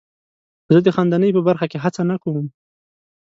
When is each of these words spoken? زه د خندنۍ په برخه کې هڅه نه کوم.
زه 0.73 0.79
د 0.85 0.87
خندنۍ 0.95 1.31
په 1.33 1.41
برخه 1.47 1.65
کې 1.71 1.77
هڅه 1.83 2.01
نه 2.11 2.15
کوم. 2.23 2.45